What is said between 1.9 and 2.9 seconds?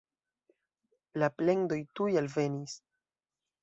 tuj alvenis.